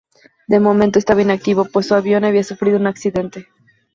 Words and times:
De 0.47 0.59
momento 0.59 0.97
estaba 0.97 1.21
inactivo 1.21 1.65
pues 1.65 1.89
su 1.89 1.93
avión 1.93 2.23
había 2.25 2.43
sufrido 2.43 2.79
un 2.79 2.87
accidente. 2.87 3.47